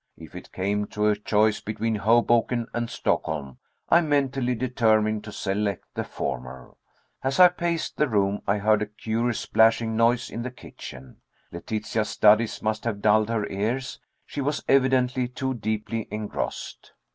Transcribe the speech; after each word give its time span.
If 0.17 0.33
it 0.33 0.51
came 0.51 0.87
to 0.87 1.09
a 1.09 1.15
choice 1.15 1.61
between 1.61 1.93
Hoboken 1.97 2.65
and 2.73 2.89
Stockholm, 2.89 3.59
I 3.87 4.01
mentally 4.01 4.55
determined 4.55 5.23
to 5.25 5.31
select 5.31 5.85
the 5.93 6.03
former. 6.03 6.73
As 7.23 7.39
I 7.39 7.49
paced 7.49 7.97
the 7.97 8.07
room 8.07 8.41
I 8.47 8.57
heard 8.57 8.81
a 8.81 8.87
curious 8.87 9.39
splashing 9.41 9.95
noise 9.95 10.31
in 10.31 10.41
the 10.41 10.49
kitchen. 10.49 11.17
Letitia's 11.51 12.09
studies 12.09 12.63
must 12.63 12.83
have 12.85 12.99
dulled 13.03 13.29
her 13.29 13.47
ears. 13.47 13.99
She 14.25 14.41
was 14.41 14.63
evidently 14.67 15.27
too 15.27 15.53
deeply 15.53 16.07
engrossed. 16.09 16.93